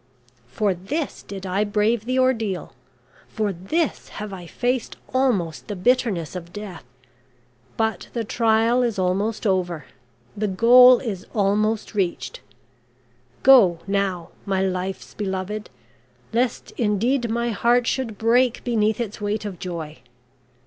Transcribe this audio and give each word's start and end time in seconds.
For 0.47 0.73
this 0.73 1.21
did 1.21 1.45
I 1.45 1.63
brave 1.63 2.05
the 2.05 2.17
ordeal, 2.17 2.73
for 3.27 3.53
this 3.53 4.09
have 4.17 4.33
I 4.33 4.47
faced 4.47 4.97
almost 5.13 5.67
the 5.67 5.75
bitterness 5.75 6.35
of 6.35 6.51
death 6.51 6.83
but 7.77 8.07
the 8.13 8.23
trial 8.23 8.81
is 8.81 8.97
almost 8.97 9.45
over 9.45 9.85
the 10.35 10.47
goal 10.47 10.97
is 10.97 11.27
almost 11.35 11.93
reached. 11.93 12.39
Go, 13.43 13.77
now, 13.85 14.29
my 14.43 14.63
life's 14.63 15.13
beloved, 15.13 15.69
lest 16.33 16.71
indeed 16.77 17.29
my 17.29 17.49
heart 17.51 17.85
should 17.85 18.17
break 18.17 18.63
beneath 18.63 18.99
its 18.99 19.21
weight 19.21 19.45
of 19.45 19.59
joy! 19.59 19.99